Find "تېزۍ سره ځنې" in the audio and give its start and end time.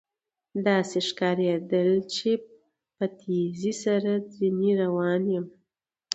3.19-4.71